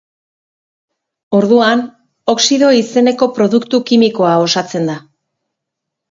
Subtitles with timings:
[1.39, 1.83] Orduan,
[2.33, 4.97] oxido izeneko produktu kimikoa osatzen da.